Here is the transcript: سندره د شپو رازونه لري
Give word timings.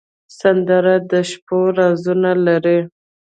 سندره 0.39 0.95
د 1.11 1.13
شپو 1.29 1.59
رازونه 1.77 2.31
لري 2.45 2.79